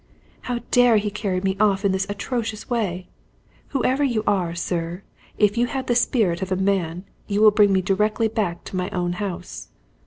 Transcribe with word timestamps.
"How 0.49 0.61
dare 0.71 0.97
he 0.97 1.11
carry 1.11 1.41
me 1.41 1.55
off 1.59 1.85
in 1.85 1.91
this 1.91 2.07
atrocious 2.09 2.67
way? 2.67 3.07
Whoever 3.67 4.03
you 4.03 4.23
are, 4.25 4.55
sir, 4.55 5.03
if 5.37 5.59
you 5.59 5.67
have 5.67 5.85
the 5.85 5.93
spirit 5.93 6.41
of 6.41 6.51
a 6.51 6.55
man, 6.55 7.05
you 7.27 7.39
will 7.39 7.51
bring 7.51 7.71
me 7.71 7.83
directly 7.83 8.27
back 8.27 8.63
to 8.63 8.75
my 8.75 8.89
own 8.89 9.13
house." 9.13 9.67